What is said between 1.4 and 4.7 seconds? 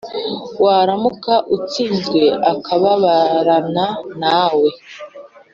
utsinzwe, akababarana nawe.